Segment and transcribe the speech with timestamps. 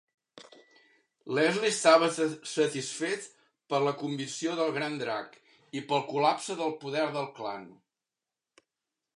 [1.39, 2.07] Leslie estava
[2.53, 3.27] satisfet
[3.73, 5.37] per la convicció del Gran Drac
[5.81, 7.73] i pel col·lapse del poder del Klan.